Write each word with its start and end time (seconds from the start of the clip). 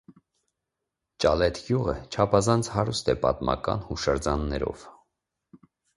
Ճալեթ 1.25 1.59
գյուղը 1.67 1.95
չափազանց 2.15 2.69
հարուստ 2.77 3.11
է 3.15 3.15
պատմական 3.27 3.85
հուշարձաններով։ 3.91 4.87